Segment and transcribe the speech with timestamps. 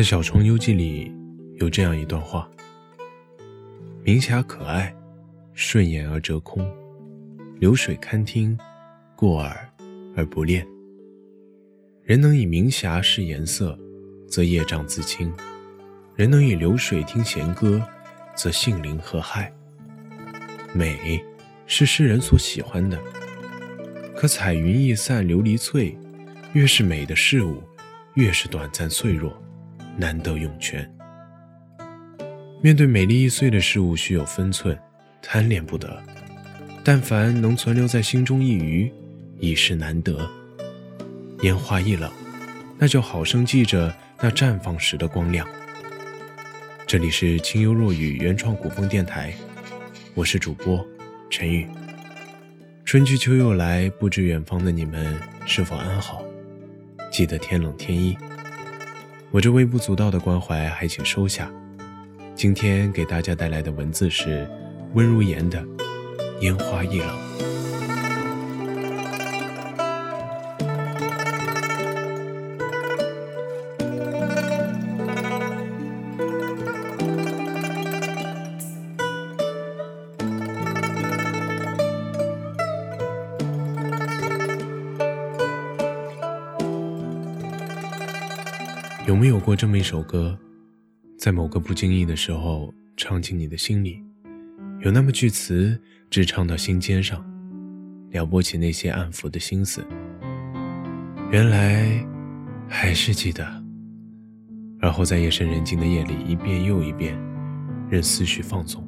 [0.00, 1.14] 在《小虫游记》里
[1.56, 2.50] 有这样一段话：
[4.02, 4.96] 明霞可爱，
[5.52, 6.64] 顺眼而折空；
[7.58, 8.58] 流水堪听，
[9.14, 9.70] 过耳
[10.16, 10.66] 而不恋。
[12.02, 13.78] 人能以明霞视颜色，
[14.26, 15.30] 则业障自清；
[16.16, 17.78] 人能以流水听弦歌，
[18.34, 19.52] 则性灵和害。
[20.72, 21.22] 美，
[21.66, 22.98] 是世人所喜欢的。
[24.16, 25.94] 可彩云易散琉璃脆，
[26.54, 27.62] 越是美的事物，
[28.14, 29.36] 越是短暂脆弱。
[29.96, 30.90] 难得永泉。
[32.62, 34.78] 面对美丽易碎的事物，须有分寸，
[35.22, 36.02] 贪恋不得。
[36.82, 38.92] 但凡能存留在心中一隅，
[39.38, 40.28] 已是难得。
[41.42, 42.10] 烟花易冷，
[42.78, 45.46] 那就好生记着那绽放时的光亮。
[46.86, 49.32] 这里是清幽若雨原创古风电台，
[50.14, 50.84] 我是主播
[51.30, 51.66] 陈宇。
[52.84, 56.24] 春去秋又来，不知远方的你们是否安好？
[57.12, 58.16] 记得天冷添衣。
[59.32, 61.48] 我这微不足道的关怀，还请收下。
[62.34, 64.48] 今天给大家带来的文字是
[64.94, 65.62] 温如言的
[66.40, 67.08] 《烟花易冷》。
[89.06, 90.38] 有没有过这么一首歌，
[91.18, 94.00] 在某个不经意的时候唱进你的心里？
[94.80, 97.24] 有那么句词，直唱到心尖上，
[98.10, 99.82] 撩拨起那些暗伏的心思。
[101.32, 102.06] 原来
[102.68, 103.42] 还是记得，
[104.78, 107.18] 然后在夜深人静的夜里，一遍又一遍，
[107.88, 108.86] 任思绪放纵。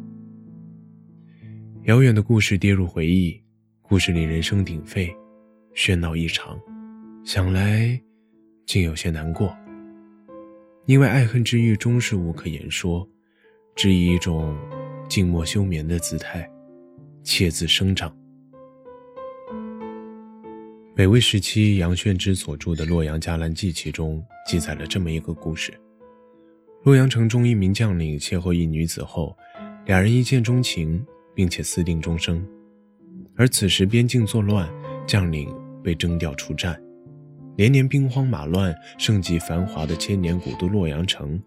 [1.85, 3.43] 遥远的故事跌入回忆，
[3.81, 5.11] 故事里人声鼎沸，
[5.75, 6.61] 喧闹异常，
[7.25, 7.99] 想来
[8.67, 9.57] 竟有些难过。
[10.87, 13.09] 因为爱恨之欲终是无可言说，
[13.77, 14.57] 只以一种
[15.09, 16.51] 静默休眠的姿态，
[17.23, 18.13] 切自生长。
[20.95, 25.73] 北魏时期，杨炫之所著的《洛阳伽蓝记》其中记载了这么一个故事：
[26.83, 29.37] 洛阳城中一名将领邂逅一女子后，
[29.87, 32.45] 两人一见钟情，并且私定终生。
[33.37, 34.69] 而此时边境作乱，
[35.07, 35.49] 将领
[35.83, 36.79] 被征调出战。
[37.57, 41.41] 连年兵荒马乱、盛极繁华的千年古都洛阳城，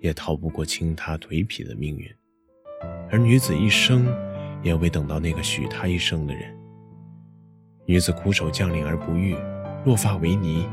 [0.00, 2.08] 也逃不过倾塌颓圮的命运。
[3.10, 4.06] 而女子一生
[4.62, 6.54] 也未等到那个许她一生的人。
[7.86, 9.34] 女子苦守将领而不遇，
[9.84, 10.64] 落发为尼。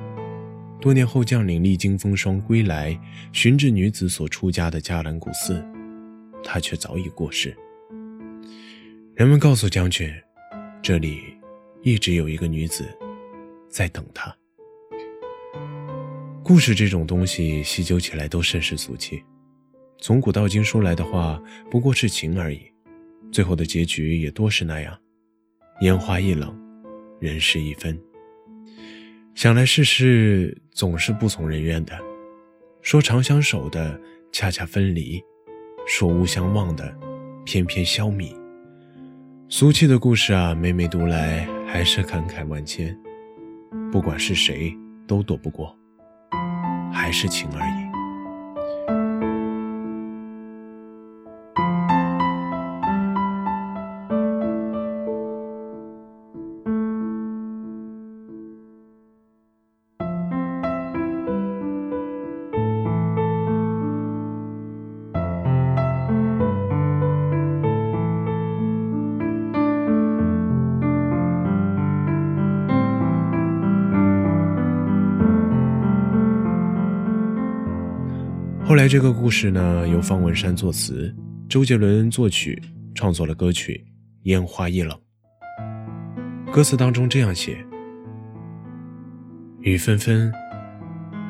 [0.79, 2.99] 多年后，将领历经风霜归来，
[3.31, 5.65] 寻至女子所出家的伽蓝古寺，
[6.43, 7.55] 她却早已过世。
[9.15, 10.13] 人们告诉将军，
[10.83, 11.21] 这里
[11.81, 12.85] 一直有一个女子
[13.69, 14.35] 在等他。
[16.47, 19.23] 故事这种东西，细究起来都甚是俗气。
[19.97, 21.41] 从古到今说来的话，
[21.71, 22.61] 不过是情而已。
[23.31, 24.95] 最后的结局也多是那样：
[25.81, 26.55] 烟花易冷，
[27.19, 27.99] 人事已分。
[29.33, 31.97] 想来世事总是不从人愿的。
[32.83, 33.99] 说长相守的，
[34.31, 35.19] 恰恰分离；
[35.87, 36.95] 说无相忘的，
[37.43, 38.31] 偏偏消弭。
[39.49, 42.95] 俗气的故事啊，每每读来还是感慨万千。
[43.91, 44.71] 不管是谁，
[45.07, 45.75] 都躲不过。
[46.95, 47.84] 还是情而已。
[78.75, 81.15] 后来，这个故事呢，由方文山作词，
[81.47, 82.61] 周杰伦作曲，
[82.93, 83.81] 创作了歌曲
[84.23, 84.99] 《烟花易冷》。
[86.51, 87.65] 歌词当中这样写：
[89.61, 90.29] 雨纷纷，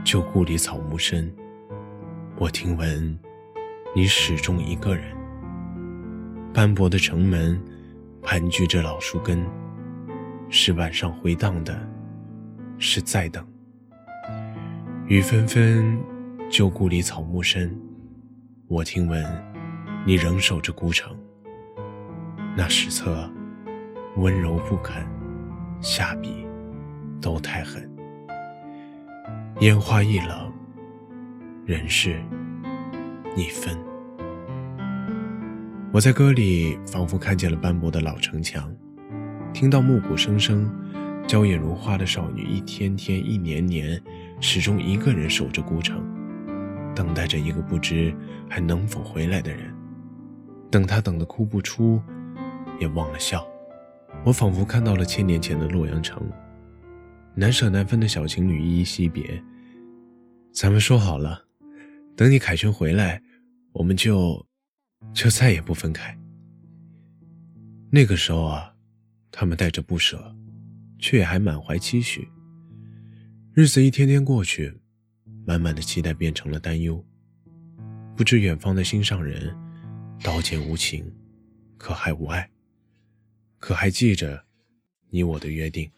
[0.03, 1.31] 旧故里草木深。
[2.39, 3.15] 我听闻，
[3.95, 5.15] 你始终一个人。
[6.51, 7.61] 斑驳的城门，
[8.23, 9.45] 盘踞着老树根。
[10.49, 11.79] 石板上回荡的，
[12.79, 13.45] 是在等。
[15.05, 15.95] 雨纷纷。
[16.47, 17.75] 旧故里草木深，
[18.67, 19.25] 我听闻
[20.05, 21.17] 你仍守着孤城。
[22.55, 23.29] 那史册
[24.17, 25.03] 温柔不肯，
[25.81, 26.45] 下笔
[27.19, 27.89] 都太狠。
[29.59, 30.53] 烟花易冷，
[31.65, 32.21] 人事
[33.35, 33.75] 易分。
[35.91, 38.71] 我在歌里仿佛看见了斑驳的老城墙，
[39.51, 40.71] 听到暮鼓声声，
[41.27, 43.99] 娇艳如花的少女一天天、一年年，
[44.39, 46.05] 始终一个人守着孤城。
[46.95, 48.15] 等待着一个不知
[48.49, 49.73] 还能否回来的人。
[50.71, 52.01] 等他等得哭不出，
[52.79, 53.45] 也忘了笑。
[54.25, 56.27] 我仿佛看到了千年前的洛阳城，
[57.35, 59.43] 难舍难分的小情侣依依惜别。
[60.51, 61.45] 咱们说好了，
[62.15, 63.21] 等你凯旋回来，
[63.73, 64.45] 我们就
[65.13, 66.17] 就再也不分开。
[67.91, 68.73] 那个时候啊，
[69.31, 70.35] 他们带着不舍，
[70.97, 72.27] 却也还满怀期许。
[73.53, 74.79] 日子一天天过去，
[75.45, 77.03] 满满的期待变成了担忧。
[78.15, 79.55] 不知远方的心上人，
[80.23, 81.13] 刀剑无情，
[81.77, 82.49] 可还无爱？
[83.59, 84.43] 可还记着
[85.09, 85.89] 你我的约定？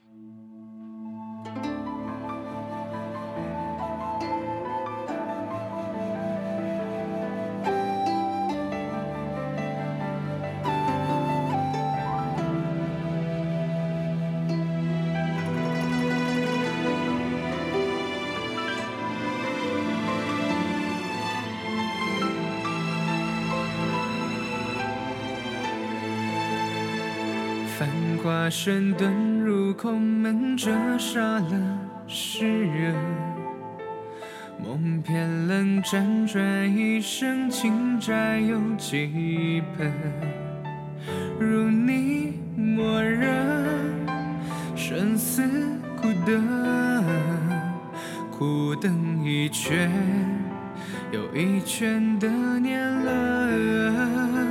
[28.28, 32.94] 繁华声遁入空门，折煞了世人。
[34.62, 39.90] 梦偏冷，辗转一生，情债有几本？
[41.40, 43.66] 如你默认，
[44.76, 45.42] 生死
[45.96, 47.06] 苦等，
[48.30, 49.90] 苦等一圈
[51.14, 52.28] 又一圈的
[52.60, 54.47] 年轮。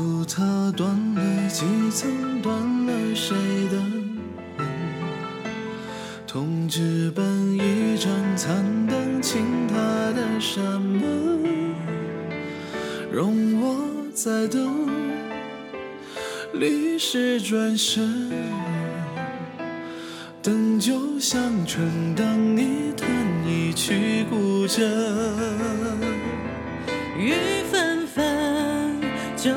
[0.00, 2.56] 浮屠它断了几层，断
[2.86, 3.36] 了谁
[3.70, 3.78] 的
[4.56, 4.66] 魂？
[6.26, 9.74] 痛之本一盏残灯，倾塌
[10.12, 11.44] 的山门，
[13.12, 13.76] 容我
[14.14, 14.88] 再等，
[16.54, 18.32] 历史转身，
[20.42, 23.06] 等酒香醇，等你弹
[23.46, 24.80] 一曲古筝。
[27.18, 27.34] 雨
[27.70, 28.96] 纷纷，
[29.36, 29.50] 旧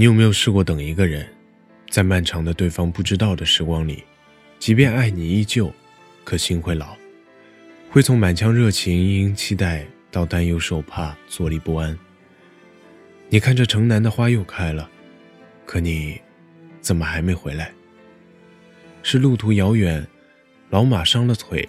[0.00, 1.28] 你有没有试过等一个人，
[1.90, 4.02] 在漫长的对方不知道的时光里，
[4.58, 5.70] 即便爱你依旧，
[6.24, 6.96] 可心会老，
[7.90, 11.94] 会从满腔热情、殷殷期待到担忧受怕、坐立不安。
[13.28, 14.88] 你看这城南的花又开了，
[15.66, 16.18] 可你
[16.80, 17.70] 怎么还没回来？
[19.02, 20.06] 是路途遥远，
[20.70, 21.68] 老马伤了腿，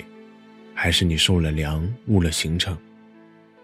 [0.73, 2.77] 还是你受了凉误了行程？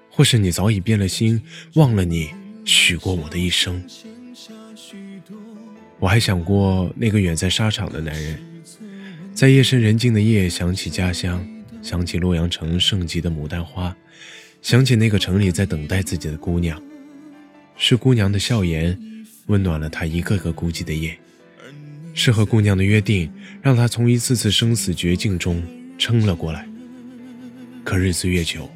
[0.10, 1.42] 或是你早已变了心，
[1.76, 2.32] 忘了你
[2.66, 3.82] 许过我的一生？
[6.00, 8.40] 我还想过那个远在沙场的男人，
[9.34, 11.46] 在夜深人静的夜，想起家乡，
[11.82, 13.96] 想起洛阳城盛极的牡丹花，
[14.62, 16.82] 想起那个城里在等待自己的姑娘，
[17.76, 18.98] 是姑娘的笑颜
[19.48, 21.18] 温暖了他一个个孤寂的夜，
[22.14, 23.32] 是和姑娘的约定
[23.62, 25.64] 让他从一次次生死绝境中
[25.98, 26.68] 撑了过来。
[27.84, 28.70] 可日子越久，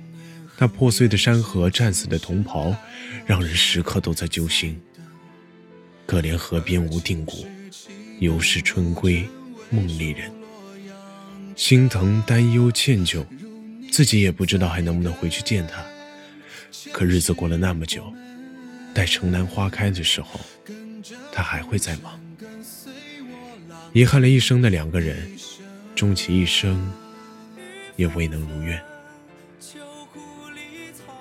[0.58, 2.76] 那破碎的山河、战死的同袍，
[3.26, 4.80] 让人时刻都在揪心。
[6.12, 7.48] 可怜河边无定谷，
[8.20, 9.26] 犹是春归
[9.70, 10.30] 梦里人。
[11.56, 13.26] 心疼、担忧、歉疚，
[13.90, 15.82] 自己也不知道还能不能回去见他。
[16.92, 18.14] 可日子过了那么久，
[18.94, 20.38] 待城南花开的时候，
[21.32, 22.20] 他还会在吗？
[23.94, 25.32] 遗憾了一生的两个人，
[25.96, 26.92] 终其一生
[27.96, 28.84] 也未能如愿。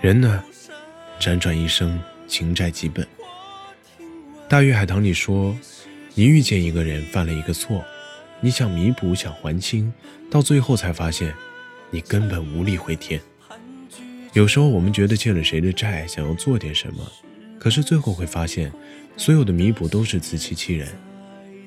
[0.01, 0.43] 人呢，
[1.21, 3.07] 辗转一生，情债几本。
[4.51, 5.57] 大鱼海棠里说，
[6.17, 7.85] 你遇见一个人犯了一个错，
[8.41, 9.93] 你想弥补，想还清，
[10.29, 11.33] 到最后才发现，
[11.89, 13.21] 你根本无力回天。
[14.33, 17.07] 有时候我们觉得欠了谁的债，想要做点什么，
[17.61, 18.73] 可是最后会发现，
[19.17, 20.89] 所有的弥补都是自欺欺人，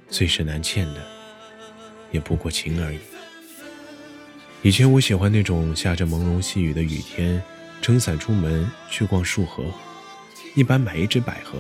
[0.09, 1.01] 最是难欠的，
[2.11, 2.99] 也不过情而已。
[4.61, 7.41] 以前我喜欢那种下着朦胧细雨的雨天，
[7.81, 9.63] 撑伞出门去逛树河，
[10.53, 11.59] 一般买一只百合。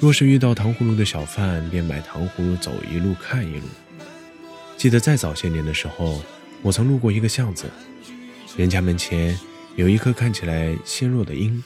[0.00, 3.66] 若是遇到糖葫芦的小贩，便买糖葫芦走一路看一路。
[4.76, 6.22] 记得再早些年的时候，
[6.62, 7.68] 我曾路过一个巷子，
[8.56, 9.36] 人家门前
[9.74, 11.60] 有一棵看起来纤弱的樱，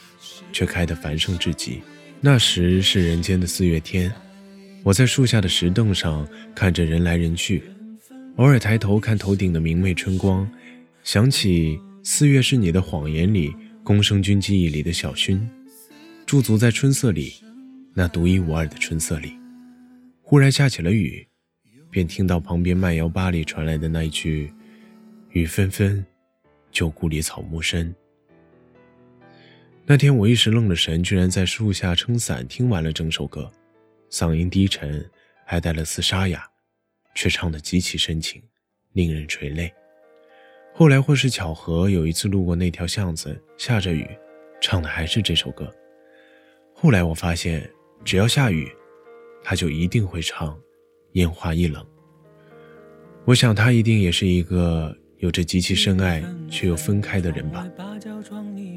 [0.51, 1.83] 却开得繁盛至极。
[2.21, 4.11] 那时是人间的四月天，
[4.81, 7.61] 我在树下的石凳上看着人来人去，
[8.37, 10.49] 偶尔抬头看头顶的明媚春光，
[11.03, 15.39] 想起《四月是你的谎言》里宫生君记忆里的小薰，
[16.25, 17.35] 驻足在春色里。
[17.95, 19.37] 那独一无二的春色里，
[20.23, 21.27] 忽然下起了雨，
[21.91, 24.51] 便听到旁边慢摇吧里传来的那一句
[25.29, 26.03] “雨纷纷，
[26.71, 27.93] 旧故里草木深”。
[29.85, 33.51] 那天我一时愣了神，居然在树下撑伞听完了整首歌，
[34.09, 35.07] 嗓音低沉，
[35.45, 36.43] 还带了丝沙哑，
[37.13, 38.41] 却唱得极其深情，
[38.93, 39.71] 令人垂泪。
[40.73, 44.09] 后来或是巧合，有一次路过那条巷子，下着雨，
[44.59, 45.71] 唱的还是这首歌。
[46.73, 47.69] 后来我发现。
[48.03, 48.69] 只要下雨，
[49.43, 50.49] 他就一定会唱
[51.13, 51.81] 《烟花易冷》。
[53.25, 57.65] 我想他一定也是一个有着极其深爱却又分开的人吧。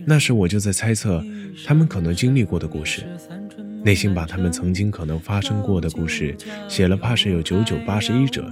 [0.07, 1.23] 那时我就在猜测，
[1.67, 3.03] 他们可能经历过的故事，
[3.85, 6.37] 内心把他们曾经可能发生过的故事
[6.69, 8.49] 写了，怕是有九九八十一折，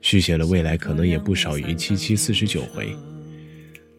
[0.00, 2.88] 续写了未来可能也不少于七七四十九回。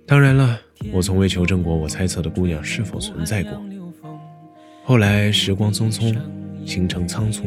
[0.05, 0.59] 当然了，
[0.91, 3.63] 我从未求证过我猜测的姑娘是否存在过。
[4.89, 6.17] 后来时光匆匆，
[6.65, 7.43] 行程仓促，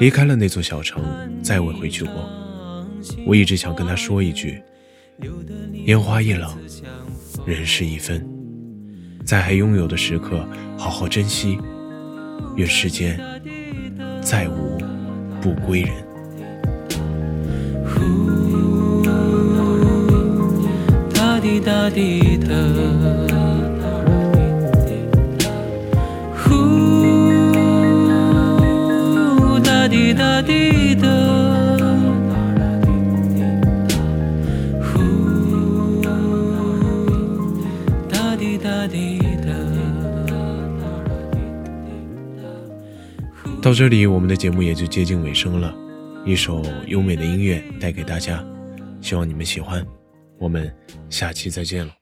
[0.00, 1.04] 离开了那座小城，
[1.42, 2.14] 再未回去过。
[3.26, 4.62] 我一直想跟他说一句：
[5.84, 6.50] 烟花易冷，
[7.44, 8.26] 人事已分，
[9.22, 10.48] 在还拥有的时刻，
[10.78, 11.58] 好好珍惜。
[12.56, 13.20] 愿世间
[14.22, 14.78] 再无
[15.42, 15.92] 不归人。
[21.12, 23.35] 哒滴哒滴的。
[43.66, 45.74] 到这里，我们的节目也就接近尾声了。
[46.24, 48.46] 一首优美的音乐带给大家，
[49.00, 49.84] 希望你们喜欢。
[50.38, 50.72] 我们
[51.10, 51.92] 下期再见了。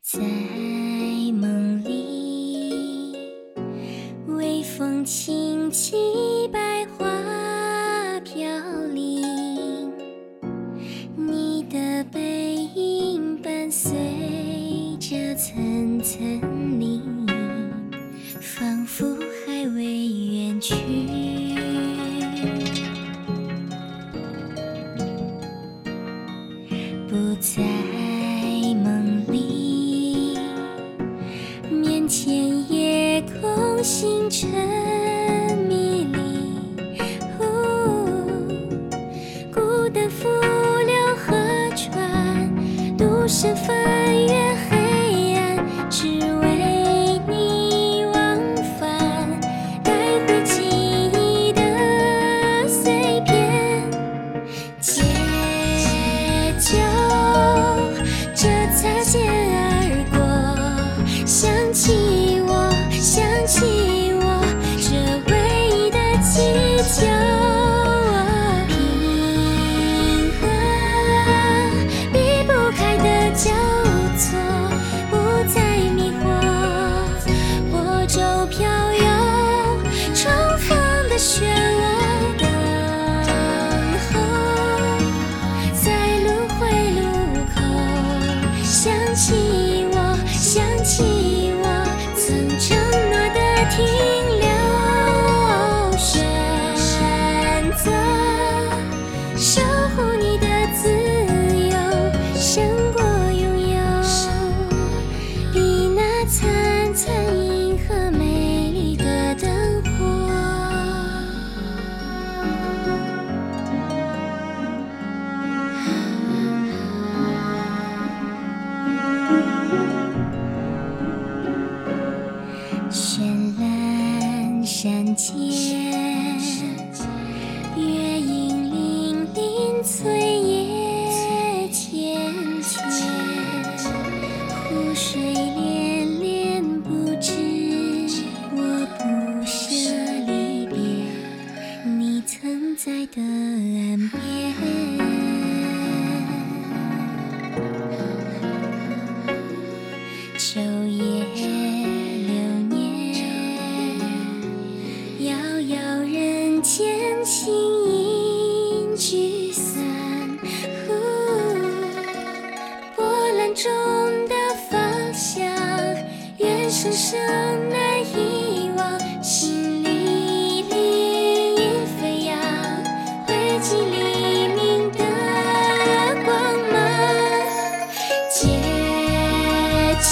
[150.45, 151.14] 秋叶。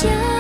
[0.01, 0.32] 角，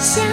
[0.00, 0.29] 下，